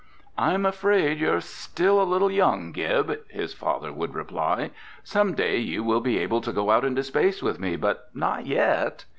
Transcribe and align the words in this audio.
"I'm 0.39 0.65
afraid 0.65 1.19
you're 1.19 1.41
still 1.41 2.01
a 2.01 2.09
little 2.11 2.31
young, 2.31 2.71
Gib," 2.71 3.19
his 3.29 3.53
father 3.53 3.93
would 3.93 4.15
reply. 4.15 4.71
"Some 5.03 5.35
day 5.35 5.57
you 5.57 5.83
will 5.83 6.01
be 6.01 6.17
able 6.17 6.41
to 6.41 6.51
go 6.51 6.71
out 6.71 6.83
into 6.83 7.03
space 7.03 7.43
with 7.43 7.59
me, 7.59 7.75
but 7.75 8.09
not 8.15 8.47
yet." 8.47 9.05